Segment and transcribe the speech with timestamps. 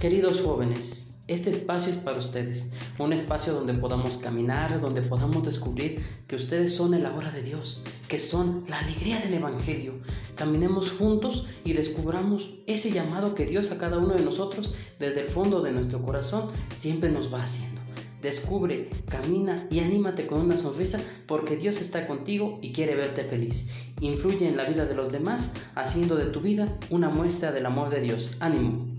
[0.00, 6.02] Queridos jóvenes, este espacio es para ustedes, un espacio donde podamos caminar, donde podamos descubrir
[6.26, 9.92] que ustedes son el ahora de Dios, que son la alegría del Evangelio.
[10.36, 15.28] Caminemos juntos y descubramos ese llamado que Dios a cada uno de nosotros desde el
[15.28, 17.82] fondo de nuestro corazón siempre nos va haciendo.
[18.22, 23.68] Descubre, camina y anímate con una sonrisa porque Dios está contigo y quiere verte feliz.
[24.00, 27.90] Influye en la vida de los demás haciendo de tu vida una muestra del amor
[27.90, 28.38] de Dios.
[28.40, 28.98] Ánimo.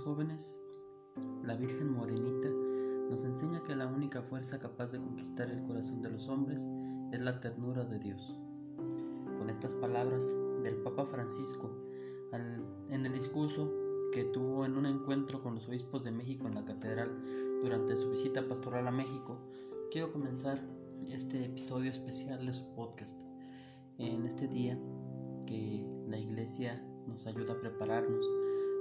[0.00, 0.60] Jóvenes,
[1.42, 2.48] la Virgen Morenita
[3.10, 6.68] nos enseña que la única fuerza capaz de conquistar el corazón de los hombres
[7.12, 8.38] es la ternura de Dios.
[9.38, 10.30] Con estas palabras
[10.62, 11.70] del Papa Francisco
[12.32, 13.72] en el discurso
[14.12, 17.10] que tuvo en un encuentro con los obispos de México en la catedral
[17.62, 19.38] durante su visita pastoral a México,
[19.90, 20.62] quiero comenzar
[21.08, 23.18] este episodio especial de su podcast.
[23.98, 24.78] En este día
[25.46, 28.24] que la iglesia nos ayuda a prepararnos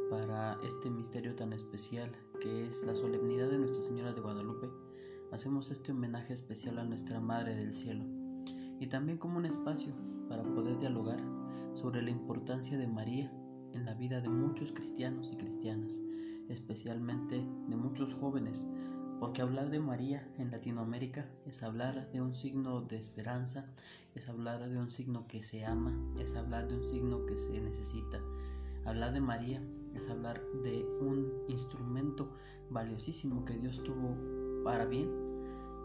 [0.09, 4.69] para este misterio tan especial que es la solemnidad de Nuestra Señora de Guadalupe,
[5.31, 8.05] hacemos este homenaje especial a nuestra Madre del Cielo
[8.79, 9.93] y también como un espacio
[10.29, 11.19] para poder dialogar
[11.73, 13.31] sobre la importancia de María
[13.73, 15.99] en la vida de muchos cristianos y cristianas,
[16.47, 17.35] especialmente
[17.67, 18.69] de muchos jóvenes,
[19.19, 23.65] porque hablar de María en Latinoamérica es hablar de un signo de esperanza,
[24.15, 27.59] es hablar de un signo que se ama, es hablar de un signo que se
[27.59, 28.21] necesita.
[28.85, 29.61] Hablar de María
[30.09, 32.29] hablar de un instrumento
[32.69, 34.15] valiosísimo que Dios tuvo
[34.63, 35.09] para bien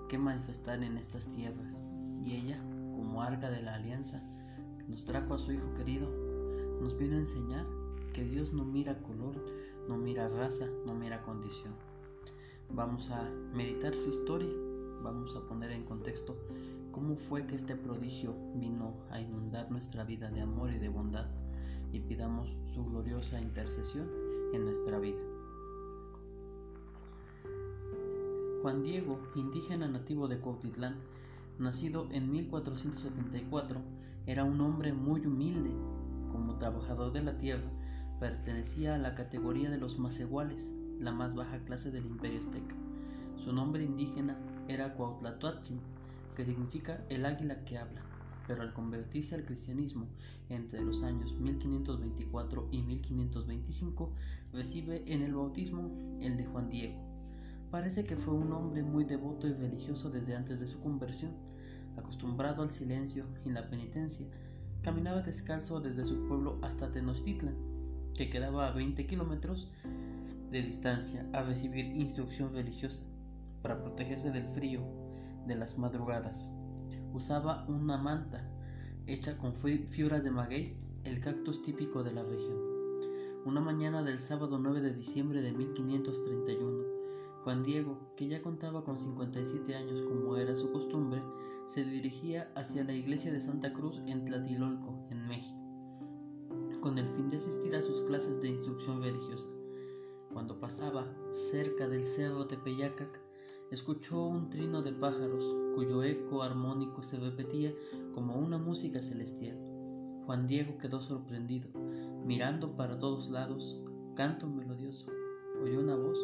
[0.08, 1.84] que manifestar en estas tierras.
[2.24, 2.60] Y ella,
[2.94, 4.22] como arca de la alianza,
[4.88, 6.08] nos trajo a su Hijo querido,
[6.80, 7.66] nos vino a enseñar
[8.12, 9.34] que Dios no mira color,
[9.88, 11.72] no mira raza, no mira condición.
[12.70, 13.22] Vamos a
[13.54, 14.52] meditar su historia,
[15.02, 16.36] vamos a poner en contexto
[16.92, 21.26] cómo fue que este prodigio vino a inundar nuestra vida de amor y de bondad
[21.92, 24.08] y pidamos su gloriosa intercesión
[24.54, 25.20] en nuestra vida.
[28.62, 30.96] Juan Diego, indígena nativo de Cuautitlán,
[31.58, 33.80] nacido en 1474,
[34.26, 35.70] era un hombre muy humilde.
[36.30, 37.70] Como trabajador de la tierra,
[38.20, 42.74] pertenecía a la categoría de los macehuales, la más baja clase del imperio azteca.
[43.36, 44.38] Su nombre indígena
[44.68, 45.80] era Cuautlatoatzin,
[46.36, 48.11] que significa el águila que habla
[48.46, 50.06] pero al convertirse al cristianismo
[50.48, 54.12] entre los años 1524 y 1525,
[54.52, 57.00] recibe en el bautismo el de Juan Diego.
[57.70, 61.32] Parece que fue un hombre muy devoto y religioso desde antes de su conversión,
[61.96, 64.26] acostumbrado al silencio y la penitencia,
[64.82, 67.56] caminaba descalzo desde su pueblo hasta Tenochtitlan,
[68.14, 69.70] que quedaba a 20 kilómetros
[70.50, 73.02] de distancia a recibir instrucción religiosa
[73.62, 74.82] para protegerse del frío
[75.46, 76.54] de las madrugadas
[77.12, 78.48] usaba una manta
[79.06, 82.58] hecha con fibras de maguey, el cactus típico de la región.
[83.44, 86.84] Una mañana del sábado 9 de diciembre de 1531,
[87.42, 91.20] Juan Diego, que ya contaba con 57 años como era su costumbre,
[91.66, 95.58] se dirigía hacia la iglesia de Santa Cruz en Tlatilolco, en México,
[96.80, 99.48] con el fin de asistir a sus clases de instrucción religiosa.
[100.32, 103.21] Cuando pasaba cerca del cerro Tepeyacac,
[103.72, 107.72] escuchó un trino de pájaros cuyo eco armónico se repetía
[108.14, 109.56] como una música celestial.
[110.26, 111.70] Juan Diego quedó sorprendido,
[112.26, 113.82] mirando para todos lados,
[114.14, 115.06] canto melodioso.
[115.62, 116.18] Oyó una voz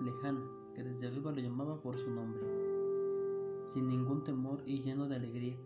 [0.00, 0.40] lejana
[0.72, 2.40] que desde arriba lo llamaba por su nombre.
[3.74, 5.56] Sin ningún temor y lleno de alegría,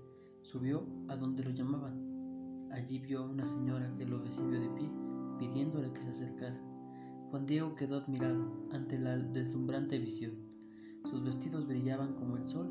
[0.41, 2.71] subió a donde lo llamaban.
[2.73, 4.91] Allí vio a una señora que lo recibió de pie,
[5.39, 6.59] pidiéndole que se acercara.
[7.31, 10.52] Juan Diego quedó admirado ante la deslumbrante visión.
[11.05, 12.69] Sus vestidos brillaban como el sol,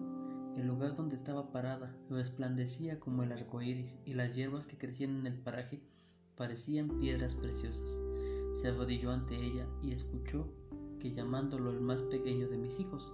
[0.58, 5.20] el lugar donde estaba parada resplandecía como el arco iris y las hierbas que crecían
[5.20, 5.82] en el paraje
[6.36, 8.00] parecían piedras preciosas.
[8.54, 10.48] Se arrodilló ante ella y escuchó
[11.00, 13.14] que llamándolo el más pequeño de mis hijos,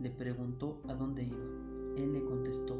[0.00, 1.44] le preguntó a dónde iba.
[1.96, 2.76] Él le contestó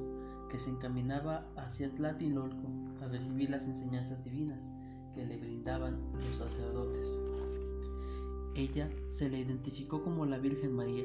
[0.49, 2.69] que se encaminaba hacia Tlatilolco
[3.01, 4.71] a recibir las enseñanzas divinas
[5.15, 7.15] que le brindaban los sacerdotes.
[8.55, 11.05] Ella se le identificó como la Virgen María,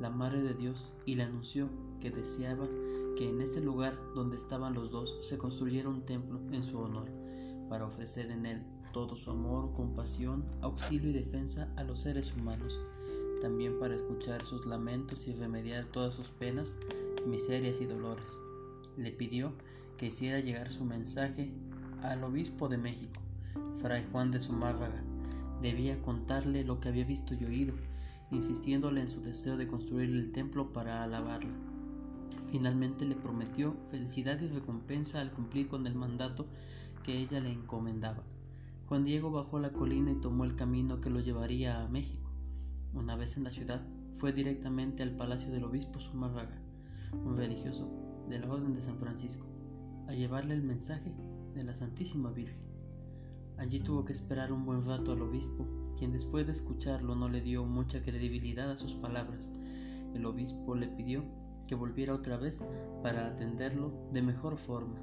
[0.00, 1.68] la Madre de Dios, y le anunció
[2.00, 2.66] que deseaba
[3.16, 7.08] que en este lugar donde estaban los dos se construyera un templo en su honor,
[7.68, 8.62] para ofrecer en él
[8.92, 12.80] todo su amor, compasión, auxilio y defensa a los seres humanos,
[13.40, 16.76] también para escuchar sus lamentos y remediar todas sus penas,
[17.26, 18.38] miserias y dolores.
[18.96, 19.52] Le pidió
[19.96, 21.52] que hiciera llegar su mensaje
[22.02, 23.20] al obispo de México,
[23.80, 25.02] Fray Juan de Zumárraga.
[25.62, 27.74] Debía contarle lo que había visto y oído,
[28.30, 31.54] insistiéndole en su deseo de construir el templo para alabarla.
[32.50, 36.46] Finalmente le prometió felicidad y recompensa al cumplir con el mandato
[37.04, 38.22] que ella le encomendaba.
[38.86, 42.28] Juan Diego bajó la colina y tomó el camino que lo llevaría a México.
[42.92, 43.86] Una vez en la ciudad,
[44.16, 46.60] fue directamente al palacio del obispo Zumárraga,
[47.12, 47.88] un religioso
[48.28, 49.46] de la Orden de San Francisco,
[50.08, 51.14] a llevarle el mensaje
[51.54, 52.60] de la Santísima Virgen.
[53.58, 55.66] Allí tuvo que esperar un buen rato al obispo,
[56.00, 59.52] quien después de escucharlo no le dio mucha credibilidad a sus palabras.
[60.14, 61.22] El obispo le pidió
[61.68, 62.64] que volviera otra vez
[63.02, 64.98] para atenderlo de mejor forma.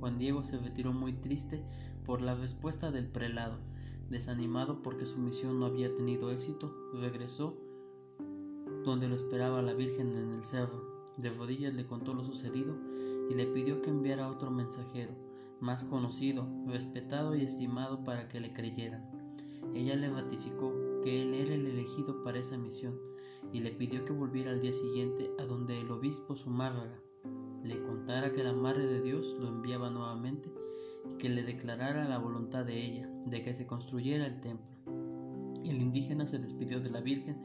[0.00, 1.62] Juan Diego se retiró muy triste
[2.06, 3.58] por la respuesta del prelado.
[4.08, 7.54] Desanimado porque su misión no había tenido éxito, regresó
[8.86, 11.04] donde lo esperaba la Virgen en el cerro.
[11.18, 12.74] De rodillas le contó lo sucedido
[13.28, 15.12] y le pidió que enviara otro mensajero,
[15.60, 19.15] más conocido, respetado y estimado para que le creyeran.
[19.74, 20.72] Ella le ratificó
[21.02, 22.98] que él era el elegido para esa misión
[23.52, 27.00] y le pidió que volviera al día siguiente a donde el obispo Zumárraga
[27.62, 30.52] le contara que la Madre de Dios lo enviaba nuevamente
[31.12, 34.66] y que le declarara la voluntad de ella de que se construyera el templo.
[35.64, 37.36] El indígena se despidió de la Virgen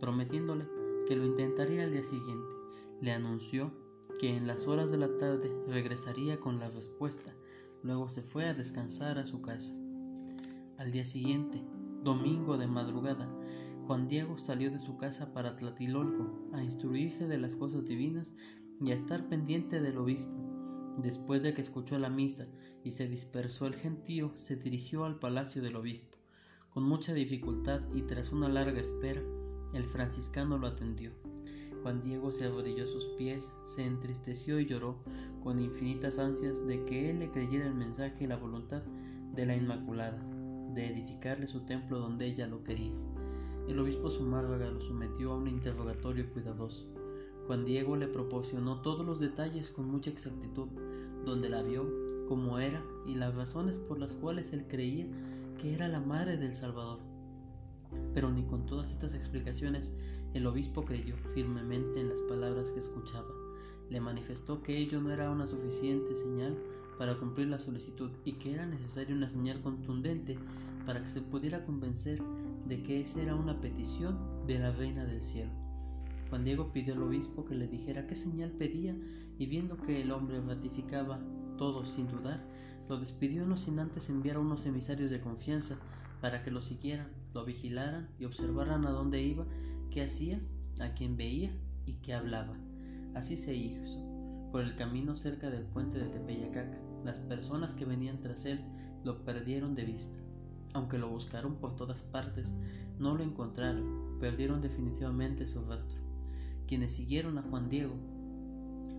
[0.00, 0.66] prometiéndole
[1.06, 2.54] que lo intentaría al día siguiente.
[3.00, 3.70] Le anunció
[4.18, 7.34] que en las horas de la tarde regresaría con la respuesta.
[7.82, 9.74] Luego se fue a descansar a su casa.
[10.78, 11.62] Al día siguiente,
[12.02, 13.26] domingo de madrugada,
[13.86, 18.34] Juan Diego salió de su casa para Tlatilolco a instruirse de las cosas divinas
[18.80, 20.36] y a estar pendiente del obispo.
[20.98, 22.44] Después de que escuchó la misa
[22.84, 26.18] y se dispersó el gentío, se dirigió al palacio del obispo.
[26.68, 29.22] Con mucha dificultad y tras una larga espera,
[29.72, 31.12] el franciscano lo atendió.
[31.82, 35.02] Juan Diego se arrodilló a sus pies, se entristeció y lloró
[35.42, 38.82] con infinitas ansias de que él le creyera el mensaje y la voluntad
[39.34, 40.20] de la Inmaculada,
[40.76, 42.92] de edificarle su templo donde ella lo quería.
[43.66, 46.86] El obispo Zumárraga lo sometió a un interrogatorio cuidadoso.
[47.46, 50.68] Juan Diego le proporcionó todos los detalles con mucha exactitud,
[51.24, 51.84] donde la vio,
[52.28, 55.06] cómo era y las razones por las cuales él creía
[55.58, 57.00] que era la madre del Salvador.
[58.14, 59.96] Pero ni con todas estas explicaciones
[60.34, 63.30] el obispo creyó firmemente en las palabras que escuchaba.
[63.88, 66.56] Le manifestó que ello no era una suficiente señal
[66.98, 70.38] para cumplir la solicitud y que era necesaria una señal contundente
[70.86, 72.22] para que se pudiera convencer
[72.66, 75.50] de que esa era una petición de la reina del cielo.
[76.30, 78.96] Juan Diego pidió al obispo que le dijera qué señal pedía
[79.38, 81.20] y viendo que el hombre ratificaba
[81.58, 82.42] todo sin dudar,
[82.88, 85.78] lo despidió no sin antes enviar a unos emisarios de confianza
[86.20, 89.44] para que lo siguieran, lo vigilaran y observaran a dónde iba,
[89.90, 90.40] qué hacía,
[90.80, 91.50] a quién veía
[91.84, 92.56] y qué hablaba.
[93.14, 93.98] Así se hizo.
[94.52, 98.60] Por el camino cerca del puente de Tepeyacac, las personas que venían tras él
[99.04, 100.25] lo perdieron de vista.
[100.76, 102.60] Aunque lo buscaron por todas partes,
[102.98, 105.98] no lo encontraron, perdieron definitivamente su rastro.
[106.68, 107.94] Quienes siguieron a Juan Diego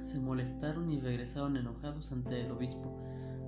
[0.02, 3.00] se molestaron y regresaron enojados ante el obispo,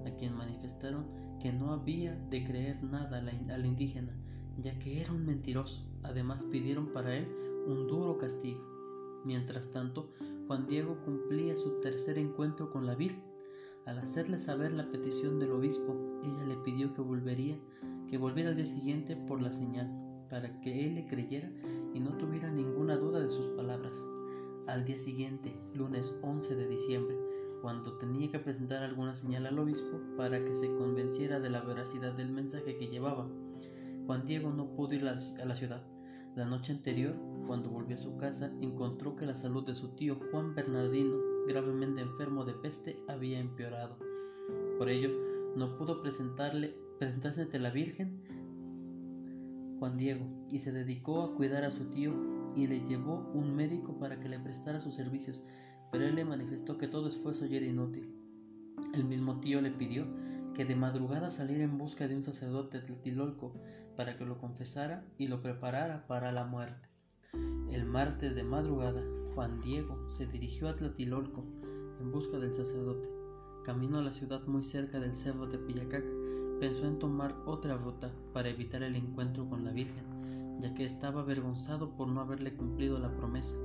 [0.06, 1.08] a quien manifestaron
[1.40, 4.16] que no había de creer nada al indígena,
[4.60, 5.90] ya que era un mentiroso.
[6.04, 7.28] Además pidieron para él
[7.66, 8.62] un duro castigo.
[9.26, 10.14] Mientras tanto,
[10.46, 13.24] Juan Diego cumplía su tercer encuentro con la Virgen.
[13.88, 17.58] Al hacerle saber la petición del obispo, ella le pidió que volvería
[18.10, 19.88] que volviera al día siguiente por la señal,
[20.30, 21.52] para que él le creyera
[21.94, 23.96] y no tuviera ninguna duda de sus palabras.
[24.68, 27.18] Al día siguiente, lunes 11 de diciembre,
[27.62, 32.14] cuando tenía que presentar alguna señal al obispo para que se convenciera de la veracidad
[32.14, 33.28] del mensaje que llevaba,
[34.06, 35.84] Juan Diego no pudo ir a la ciudad.
[36.36, 37.16] La noche anterior,
[37.48, 42.02] cuando volvió a su casa, encontró que la salud de su tío Juan Bernardino, gravemente
[42.02, 43.98] enfermo de peste, había empeorado.
[44.78, 45.10] Por ello,
[45.56, 48.22] no pudo presentarle presentarse ante la Virgen
[49.80, 52.14] Juan Diego y se dedicó a cuidar a su tío
[52.56, 55.44] y le llevó un médico para que le prestara sus servicios,
[55.92, 58.14] pero él le manifestó que todo esfuerzo era inútil.
[58.94, 60.06] El mismo tío le pidió
[60.54, 63.54] que de madrugada saliera en busca de un sacerdote Tlatelolco
[63.96, 66.90] para que lo confesara y lo preparara para la muerte.
[67.72, 69.02] El martes de madrugada,
[69.36, 71.46] Juan Diego se dirigió a Tlatelolco
[72.02, 73.08] en busca del sacerdote.
[73.64, 76.04] Caminó a la ciudad muy cerca del cerro de Pillacac
[76.60, 81.22] pensó en tomar otra ruta para evitar el encuentro con la Virgen, ya que estaba
[81.22, 83.56] avergonzado por no haberle cumplido la promesa.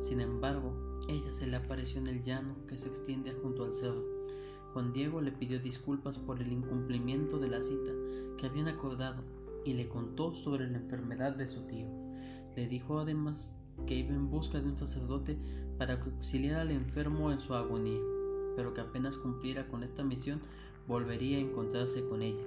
[0.00, 4.04] Sin embargo, ella se le apareció en el llano que se extiende junto al cerro.
[4.72, 7.92] Juan Diego le pidió disculpas por el incumplimiento de la cita
[8.38, 9.22] que habían acordado
[9.64, 11.88] y le contó sobre la enfermedad de su tío.
[12.56, 13.56] Le dijo además
[13.86, 15.38] que iba en busca de un sacerdote
[15.78, 18.00] para que auxiliara al enfermo en su agonía,
[18.56, 20.40] pero que apenas cumpliera con esta misión
[20.86, 22.42] volvería a encontrarse con ella.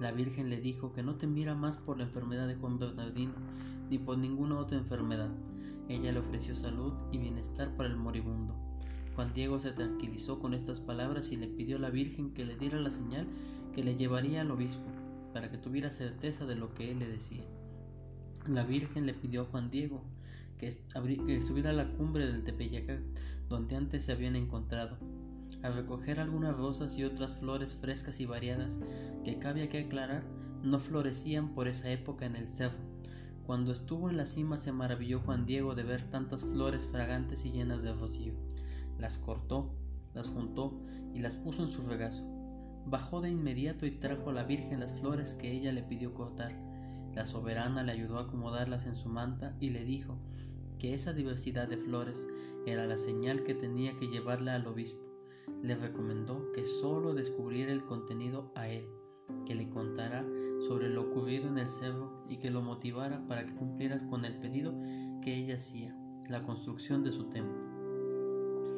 [0.00, 3.34] La Virgen le dijo que no temiera más por la enfermedad de Juan Bernardino,
[3.90, 5.30] ni por ninguna otra enfermedad.
[5.88, 8.54] Ella le ofreció salud y bienestar para el moribundo.
[9.16, 12.56] Juan Diego se tranquilizó con estas palabras y le pidió a la Virgen que le
[12.56, 13.26] diera la señal
[13.74, 14.86] que le llevaría al obispo,
[15.32, 17.44] para que tuviera certeza de lo que él le decía.
[18.46, 20.02] La Virgen le pidió a Juan Diego
[20.58, 20.72] que,
[21.42, 23.00] subiera a la cumbre del Tepeyacac,
[23.48, 24.98] donde antes se habían encontrado,
[25.62, 28.80] a recoger algunas rosas y otras flores frescas y variadas
[29.24, 30.22] que cabe que aclarar
[30.62, 32.78] no florecían por esa época en el cerro.
[33.46, 37.52] Cuando estuvo en la cima se maravilló Juan Diego de ver tantas flores fragantes y
[37.52, 38.34] llenas de rocío.
[38.98, 39.74] Las cortó,
[40.14, 40.78] las juntó
[41.14, 42.24] y las puso en su regazo.
[42.86, 46.52] Bajó de inmediato y trajo a la Virgen las flores que ella le pidió cortar.
[47.14, 50.18] La soberana le ayudó a acomodarlas en su manta y le dijo
[50.78, 52.28] que esa diversidad de flores
[52.66, 55.07] era la señal que tenía que llevarla al obispo.
[55.62, 58.88] Le recomendó que sólo descubriera el contenido a él,
[59.46, 60.24] que le contara
[60.66, 64.38] sobre lo ocurrido en el cerro y que lo motivara para que cumpliera con el
[64.38, 64.74] pedido
[65.22, 65.96] que ella hacía,
[66.28, 67.58] la construcción de su templo.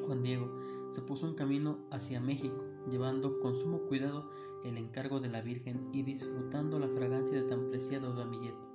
[0.07, 0.51] Juan Diego
[0.93, 4.31] se puso en camino hacia México, llevando con sumo cuidado
[4.65, 8.69] el encargo de la Virgen y disfrutando la fragancia de tan preciado ramillete.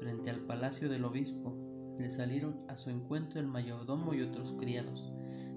[0.00, 1.56] Frente al palacio del obispo
[1.98, 5.12] le salieron a su encuentro el mayordomo y otros criados,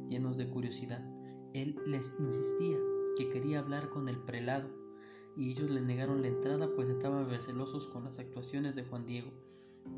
[0.08, 1.17] llenos de curiosidad.
[1.58, 2.78] Él les insistía
[3.18, 4.70] que quería hablar con el prelado,
[5.36, 9.32] y ellos le negaron la entrada pues estaban recelosos con las actuaciones de Juan Diego.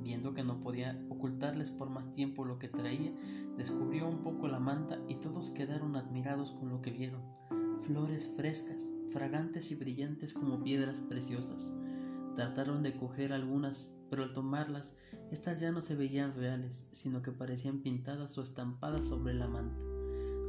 [0.02, 3.12] Viendo que no podía ocultarles por más tiempo lo que traía,
[3.58, 7.22] descubrió un poco la manta y todos quedaron admirados con lo que vieron.
[7.82, 11.76] Flores frescas, fragantes y brillantes como piedras preciosas.
[12.36, 14.98] Trataron de coger algunas, pero al tomarlas,
[15.30, 19.89] estas ya no se veían reales, sino que parecían pintadas o estampadas sobre la manta.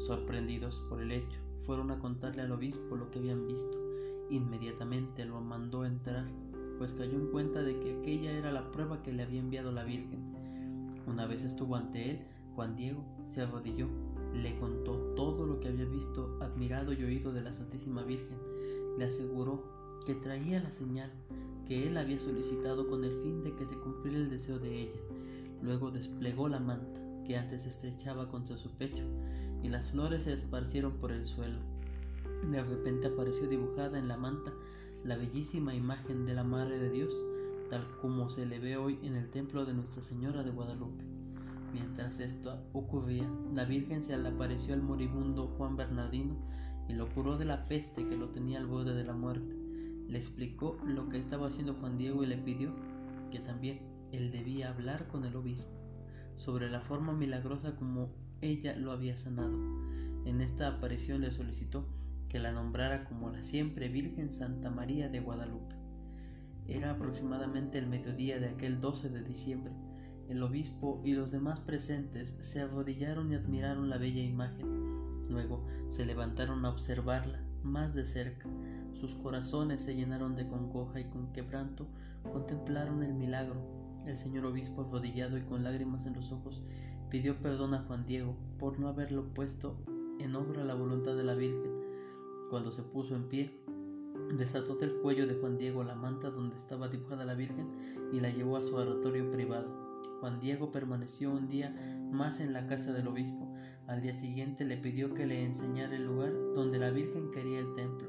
[0.00, 3.78] Sorprendidos por el hecho, fueron a contarle al obispo lo que habían visto.
[4.30, 6.24] Inmediatamente lo mandó entrar,
[6.78, 9.84] pues cayó en cuenta de que aquella era la prueba que le había enviado la
[9.84, 10.34] Virgen.
[11.06, 12.20] Una vez estuvo ante él,
[12.54, 13.88] Juan Diego se arrodilló,
[14.32, 18.38] le contó todo lo que había visto, admirado y oído de la Santísima Virgen.
[18.96, 19.62] Le aseguró
[20.06, 21.12] que traía la señal
[21.66, 24.98] que él había solicitado con el fin de que se cumpliera el deseo de ella.
[25.62, 29.04] Luego desplegó la manta que antes estrechaba contra su pecho
[29.62, 31.58] y las flores se esparcieron por el suelo.
[32.50, 34.52] De repente apareció dibujada en la manta
[35.04, 37.14] la bellísima imagen de la Madre de Dios,
[37.68, 41.04] tal como se le ve hoy en el templo de Nuestra Señora de Guadalupe.
[41.72, 46.36] Mientras esto ocurría, la Virgen se le apareció al moribundo Juan Bernardino
[46.88, 49.54] y lo curó de la peste que lo tenía al borde de la muerte.
[50.08, 52.74] Le explicó lo que estaba haciendo Juan Diego y le pidió
[53.30, 55.70] que también él debía hablar con el obispo
[56.36, 59.58] sobre la forma milagrosa como ella lo había sanado.
[60.24, 61.88] En esta aparición le solicitó
[62.28, 65.74] que la nombrara como la siempre Virgen Santa María de Guadalupe.
[66.68, 69.72] Era aproximadamente el mediodía de aquel 12 de diciembre
[70.30, 75.28] el obispo y los demás presentes se arrodillaron y admiraron la bella imagen.
[75.28, 78.48] Luego se levantaron a observarla más de cerca.
[78.92, 81.88] Sus corazones se llenaron de congoja y con quebranto
[82.22, 83.60] contemplaron el milagro.
[84.06, 86.62] El señor obispo arrodillado y con lágrimas en los ojos
[87.10, 89.76] pidió perdón a Juan Diego por no haberlo puesto
[90.20, 91.72] en obra la voluntad de la Virgen.
[92.50, 93.50] Cuando se puso en pie,
[94.36, 97.66] desató del cuello de Juan Diego la manta donde estaba dibujada la Virgen
[98.12, 99.68] y la llevó a su oratorio privado.
[100.20, 101.74] Juan Diego permaneció un día
[102.12, 103.52] más en la casa del obispo.
[103.88, 107.74] Al día siguiente le pidió que le enseñara el lugar donde la Virgen quería el
[107.74, 108.08] templo.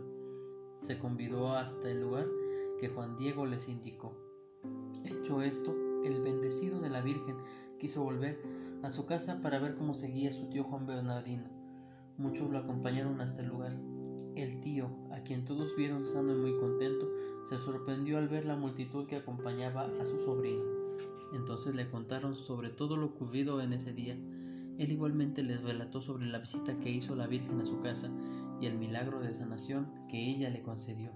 [0.83, 2.27] Se convidó hasta el lugar
[2.79, 4.15] que Juan Diego les indicó.
[5.05, 7.37] Hecho esto, el bendecido de la Virgen
[7.79, 11.43] quiso volver a su casa para ver cómo seguía su tío Juan Bernardino.
[12.17, 13.77] Muchos lo acompañaron hasta el lugar.
[14.35, 17.07] El tío, a quien todos vieron sano y muy contento,
[17.47, 20.63] se sorprendió al ver la multitud que acompañaba a su sobrino.
[21.33, 24.13] Entonces le contaron sobre todo lo ocurrido en ese día.
[24.13, 28.09] Él igualmente les relató sobre la visita que hizo la Virgen a su casa
[28.59, 31.11] y el milagro de sanación que ella le concedió.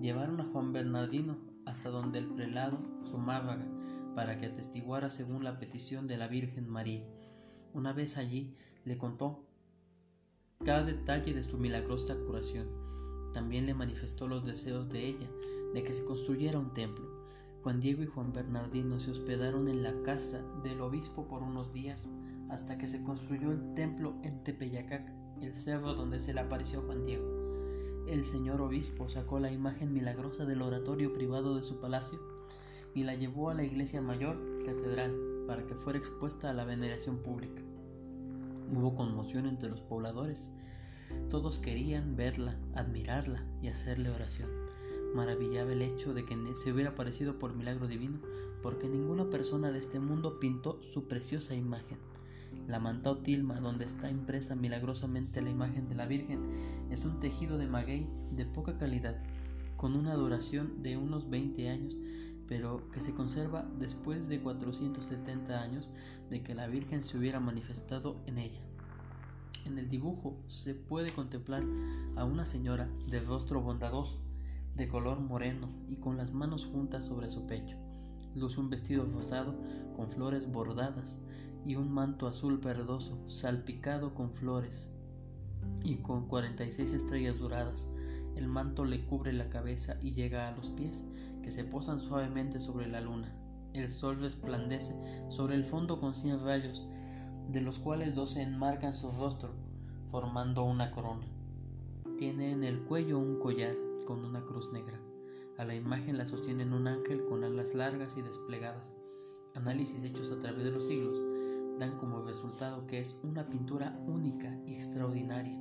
[0.00, 1.36] Llevaron a Juan Bernardino
[1.66, 2.78] hasta donde el prelado
[3.10, 3.66] Zumávaga
[4.14, 7.04] para que atestiguara según la petición de la Virgen María.
[7.72, 9.44] Una vez allí le contó
[10.64, 12.68] cada detalle de su milagrosa curación.
[13.32, 15.30] También le manifestó los deseos de ella
[15.74, 17.20] de que se construyera un templo
[17.62, 22.08] Juan Diego y Juan Bernardino se hospedaron en la casa del obispo por unos días
[22.48, 25.12] hasta que se construyó el templo en Tepeyacac,
[25.42, 28.06] el cerro donde se le apareció Juan Diego.
[28.08, 32.18] El señor obispo sacó la imagen milagrosa del oratorio privado de su palacio
[32.94, 35.14] y la llevó a la iglesia mayor catedral
[35.46, 37.62] para que fuera expuesta a la veneración pública.
[38.74, 40.52] Hubo conmoción entre los pobladores.
[41.28, 44.48] Todos querían verla, admirarla y hacerle oración
[45.14, 48.18] maravillaba el hecho de que se hubiera aparecido por milagro divino,
[48.62, 51.98] porque ninguna persona de este mundo pintó su preciosa imagen.
[52.66, 56.40] La manta o tilma, donde está impresa milagrosamente la imagen de la Virgen,
[56.90, 59.22] es un tejido de maguey de poca calidad,
[59.76, 61.96] con una duración de unos 20 años,
[62.50, 65.92] pero que se conserva después de 470 años
[66.30, 68.60] de que la Virgen se hubiera manifestado en ella.
[69.66, 71.62] En el dibujo se puede contemplar
[72.16, 74.18] a una señora de rostro bondadoso,
[74.74, 77.76] de color moreno y con las manos juntas sobre su pecho.
[78.34, 79.54] Luce un vestido rosado
[79.94, 81.24] con flores bordadas
[81.64, 84.90] y un manto azul verdoso salpicado con flores
[85.84, 87.94] y con 46 estrellas doradas.
[88.34, 91.04] El manto le cubre la cabeza y llega a los pies,
[91.42, 93.34] que se posan suavemente sobre la luna.
[93.72, 94.94] El sol resplandece
[95.28, 96.88] sobre el fondo con cien rayos,
[97.50, 99.50] de los cuales dos se enmarcan su rostro,
[100.10, 101.26] formando una corona.
[102.18, 103.74] Tiene en el cuello un collar
[104.06, 105.00] con una cruz negra.
[105.56, 108.94] A la imagen la sostienen un ángel con alas largas y desplegadas.
[109.54, 111.20] Análisis hechos a través de los siglos
[111.78, 115.58] dan como resultado que es una pintura única y extraordinaria,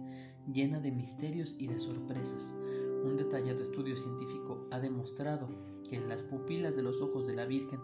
[0.52, 2.60] llena de misterios y de sorpresas.
[3.04, 5.48] Un detallado estudio científico ha demostrado
[5.90, 7.80] que en las pupilas de los ojos de la Virgen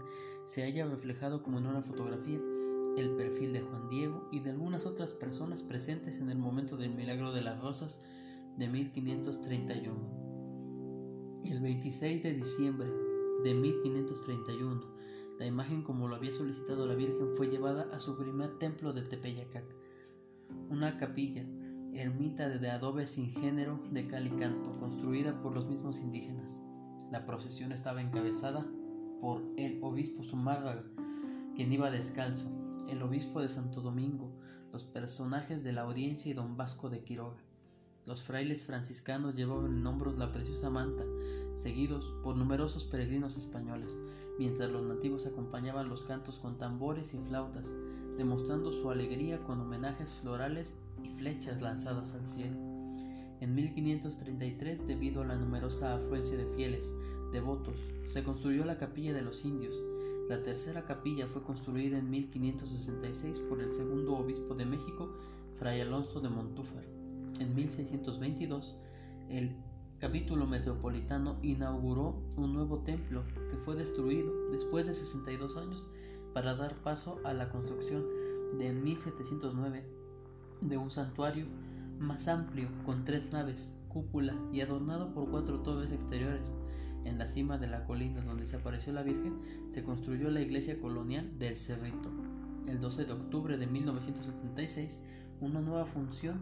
[0.46, 2.40] se haya reflejado como en una fotografía
[2.98, 6.96] el perfil de Juan Diego y de algunas otras personas presentes en el momento del
[6.96, 8.06] milagro de las rosas
[8.58, 11.44] de 1531.
[11.44, 12.88] El 26 de diciembre
[13.44, 14.82] de 1531,
[15.40, 19.02] la imagen como lo había solicitado la Virgen fue llevada a su primer templo de
[19.02, 19.66] Tepeyacac,
[20.70, 21.44] una capilla,
[21.94, 26.66] ermita de adobe sin género de cal y canto, construida por los mismos indígenas.
[27.12, 28.66] La procesión estaba encabezada
[29.22, 30.84] por el obispo Zumárraga,
[31.56, 32.50] quien iba descalzo,
[32.90, 34.32] el obispo de Santo Domingo,
[34.72, 37.38] los personajes de la audiencia y don Vasco de Quiroga.
[38.06, 41.04] Los frailes franciscanos llevaban en hombros la preciosa manta,
[41.56, 43.98] seguidos por numerosos peregrinos españoles,
[44.38, 47.74] mientras los nativos acompañaban los cantos con tambores y flautas,
[48.18, 52.75] demostrando su alegría con homenajes florales y flechas lanzadas al cielo.
[53.42, 56.96] En 1533, debido a la numerosa afluencia de fieles,
[57.32, 59.84] devotos, se construyó la capilla de los indios,
[60.30, 65.10] la tercera capilla fue construida en 1566 por el segundo obispo de México,
[65.60, 66.84] Fray Alonso de Montúfar.
[67.40, 68.82] En 1622,
[69.30, 69.56] el
[70.00, 75.88] capítulo metropolitano inauguró un nuevo templo que fue destruido después de 62 años
[76.34, 78.06] para dar paso a la construcción
[78.58, 79.84] de 1709
[80.62, 81.46] de un santuario
[82.00, 86.54] más amplio con tres naves, cúpula y adornado por cuatro torres exteriores
[87.06, 90.80] en la cima de la colina donde se apareció la Virgen, se construyó la iglesia
[90.80, 92.12] colonial del Cerrito.
[92.68, 95.04] El 12 de octubre de 1976,
[95.40, 96.42] una nueva función,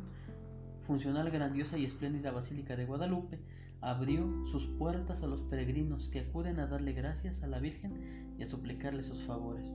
[0.88, 3.40] funcional, grandiosa y espléndida Basílica de Guadalupe
[3.82, 8.44] abrió sus puertas a los peregrinos que acuden a darle gracias a la Virgen y
[8.44, 9.72] a suplicarle sus favores.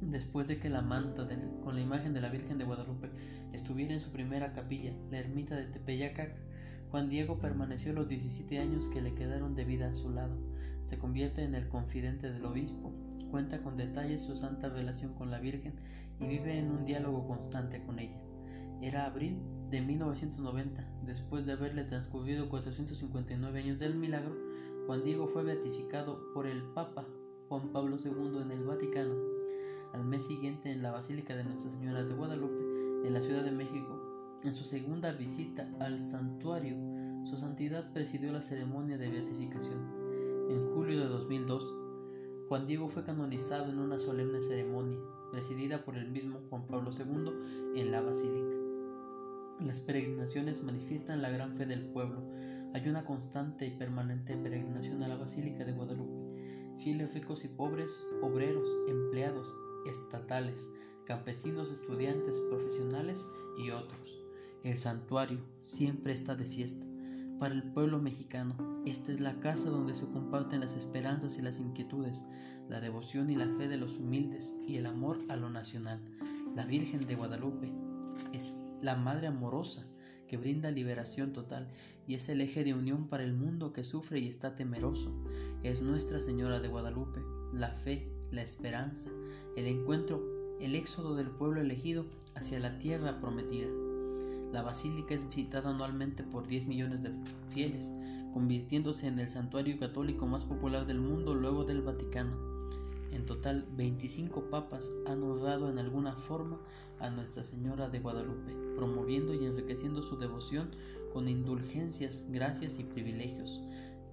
[0.00, 1.28] Después de que la manta
[1.62, 3.10] con la imagen de la Virgen de Guadalupe
[3.52, 6.34] estuviera en su primera capilla, la ermita de Tepeyacac,
[6.90, 10.36] Juan Diego permaneció los 17 años que le quedaron de vida a su lado.
[10.86, 12.92] Se convierte en el confidente del obispo,
[13.30, 15.74] cuenta con detalles su santa relación con la Virgen
[16.18, 18.20] y vive en un diálogo constante con ella.
[18.80, 19.38] Era abril
[19.70, 24.34] de 1990, después de haberle transcurrido 459 años del milagro,
[24.86, 27.06] Juan Diego fue beatificado por el Papa
[27.50, 29.39] Juan Pablo II en el Vaticano.
[29.92, 32.62] Al mes siguiente en la Basílica de Nuestra Señora de Guadalupe,
[33.04, 34.00] en la Ciudad de México,
[34.44, 36.76] en su segunda visita al santuario,
[37.24, 40.48] su santidad presidió la ceremonia de beatificación.
[40.48, 41.74] En julio de 2002,
[42.48, 44.98] Juan Diego fue canonizado en una solemne ceremonia,
[45.30, 48.56] presidida por el mismo Juan Pablo II en la basílica.
[49.60, 52.22] Las peregrinaciones manifiestan la gran fe del pueblo.
[52.72, 56.78] Hay una constante y permanente peregrinación a la Basílica de Guadalupe.
[56.78, 59.54] Fieles ricos y pobres, obreros, empleados,
[59.86, 60.70] estatales,
[61.04, 63.26] campesinos, estudiantes, profesionales
[63.58, 64.18] y otros.
[64.62, 66.84] El santuario siempre está de fiesta.
[67.38, 71.58] Para el pueblo mexicano, esta es la casa donde se comparten las esperanzas y las
[71.58, 72.22] inquietudes,
[72.68, 76.00] la devoción y la fe de los humildes y el amor a lo nacional.
[76.54, 77.72] La Virgen de Guadalupe
[78.32, 79.86] es la Madre amorosa
[80.28, 81.68] que brinda liberación total
[82.06, 85.12] y es el eje de unión para el mundo que sufre y está temeroso.
[85.62, 87.20] Es Nuestra Señora de Guadalupe,
[87.52, 89.10] la fe, la esperanza,
[89.56, 90.22] el encuentro,
[90.60, 93.68] el éxodo del pueblo elegido hacia la tierra prometida.
[94.52, 97.12] La basílica es visitada anualmente por 10 millones de
[97.50, 97.92] fieles,
[98.32, 102.36] convirtiéndose en el santuario católico más popular del mundo luego del Vaticano.
[103.12, 106.60] En total, 25 papas han honrado en alguna forma
[107.00, 110.70] a Nuestra Señora de Guadalupe, promoviendo y enriqueciendo su devoción
[111.12, 113.60] con indulgencias, gracias y privilegios.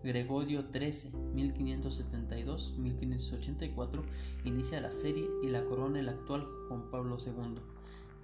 [0.04, 4.04] Gregorio XIII, 1572-1584,
[4.46, 7.60] inicia la serie y la corona el actual Juan Pablo II.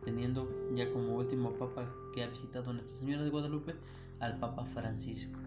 [0.04, 3.76] teniendo ya como último papa que ha visitado Nuestra Señora de Guadalupe
[4.20, 5.40] al Papa Francisco.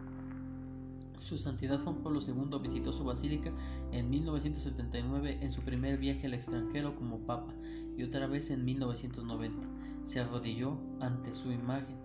[1.27, 3.51] Su Santidad Juan Pablo II visitó su basílica
[3.91, 7.53] en 1979 en su primer viaje al extranjero como papa
[7.97, 9.67] y otra vez en 1990.
[10.05, 11.97] Se arrodilló ante su imagen,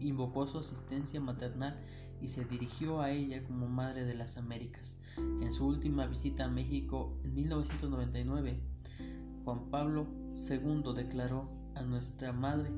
[0.00, 1.80] invocó su asistencia maternal
[2.24, 4.98] y se dirigió a ella como Madre de las Américas.
[5.18, 8.60] En su última visita a México en 1999,
[9.44, 10.06] Juan Pablo
[10.48, 12.70] II declaró a Nuestra Madre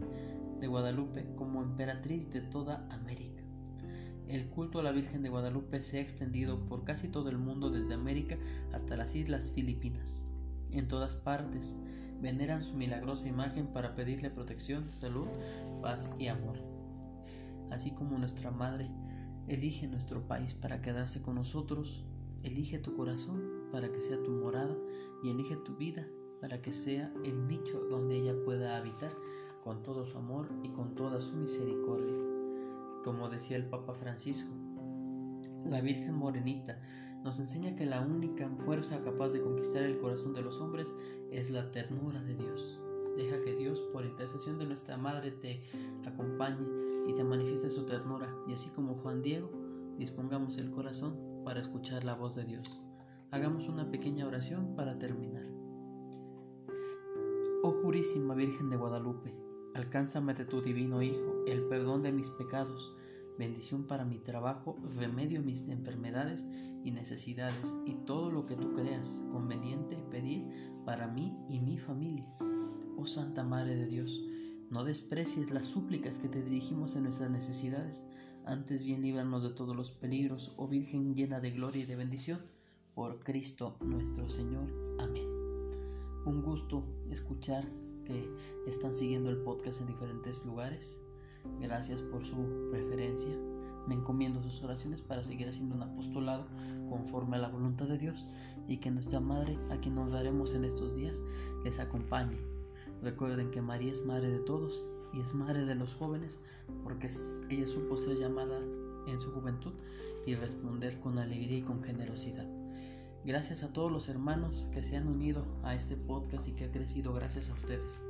[0.58, 3.40] de Guadalupe como emperatriz de toda América.
[4.26, 7.70] El culto a la Virgen de Guadalupe se ha extendido por casi todo el mundo
[7.70, 8.36] desde América
[8.72, 10.28] hasta las Islas Filipinas.
[10.72, 11.80] En todas partes
[12.20, 15.28] veneran su milagrosa imagen para pedirle protección, salud,
[15.82, 16.58] paz y amor.
[17.70, 18.90] Así como nuestra Madre
[19.48, 22.04] elige nuestro país para quedarse con nosotros,
[22.42, 24.76] elige tu corazón para que sea tu morada
[25.22, 26.06] y elige tu vida
[26.40, 29.12] para que sea el nicho donde ella pueda habitar
[29.64, 32.36] con todo su amor y con toda su misericordia
[33.06, 34.52] como decía el Papa Francisco.
[35.64, 36.80] La Virgen Morenita
[37.22, 40.92] nos enseña que la única fuerza capaz de conquistar el corazón de los hombres
[41.30, 42.80] es la ternura de Dios.
[43.16, 45.62] Deja que Dios, por intercesión de nuestra Madre, te
[46.04, 49.50] acompañe y te manifieste su ternura, y así como Juan Diego,
[49.98, 52.82] dispongamos el corazón para escuchar la voz de Dios.
[53.30, 55.46] Hagamos una pequeña oración para terminar.
[57.62, 59.34] Oh Purísima Virgen de Guadalupe,
[59.74, 62.94] Alcánzame de tu divino Hijo el perdón de mis pecados,
[63.38, 66.50] bendición para mi trabajo, remedio a mis enfermedades
[66.82, 70.44] y necesidades y todo lo que tú creas conveniente pedir
[70.84, 72.26] para mí y mi familia.
[72.96, 74.24] Oh Santa Madre de Dios,
[74.70, 78.06] no desprecies las súplicas que te dirigimos en nuestras necesidades,
[78.44, 82.40] antes bien líbranos de todos los peligros, oh Virgen llena de gloria y de bendición,
[82.94, 84.68] por Cristo nuestro Señor.
[84.98, 85.26] Amén.
[86.24, 87.64] Un gusto escuchar
[88.04, 88.28] que
[88.66, 91.02] están siguiendo el podcast en diferentes lugares.
[91.60, 93.34] Gracias por su preferencia.
[93.86, 96.46] Me encomiendo sus oraciones para seguir haciendo un apostolado
[96.88, 98.26] conforme a la voluntad de Dios
[98.66, 101.22] y que nuestra Madre, a quien nos daremos en estos días,
[101.64, 102.55] les acompañe.
[103.06, 106.40] Recuerden que María es Madre de todos y es Madre de los jóvenes
[106.82, 107.08] porque
[107.50, 108.58] ella supo ser llamada
[109.06, 109.74] en su juventud
[110.26, 112.48] y responder con alegría y con generosidad.
[113.24, 116.72] Gracias a todos los hermanos que se han unido a este podcast y que ha
[116.72, 118.02] crecido gracias a ustedes,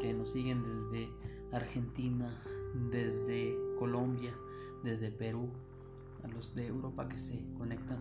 [0.00, 1.10] que nos siguen desde
[1.52, 2.42] Argentina,
[2.90, 4.34] desde Colombia,
[4.84, 5.50] desde Perú,
[6.24, 7.98] a los de Europa que se conectan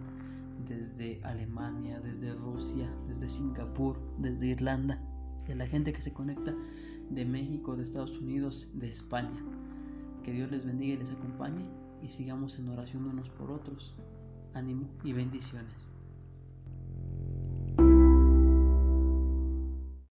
[0.70, 5.04] desde Alemania, desde Rusia, desde Singapur, desde Irlanda,
[5.54, 6.54] a la gente que se conecta
[7.10, 9.44] de México, de Estados Unidos, de España.
[10.24, 11.66] Que Dios les bendiga y les acompañe
[12.04, 13.96] y sigamos en oración unos por otros.
[14.54, 15.97] Ánimo y bendiciones.